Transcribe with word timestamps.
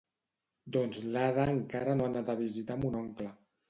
Doncs 0.77 1.03
l'Ada 1.17 1.47
encara 1.53 1.97
no 2.01 2.09
ha 2.11 2.11
anat 2.17 2.35
a 2.37 2.41
visitar 2.45 2.83
mon 2.85 3.03
oncle 3.07 3.35